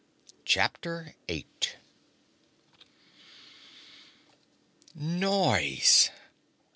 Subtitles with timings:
[0.45, 1.75] CHAPTER EIGHT
[4.95, 6.09] Noise!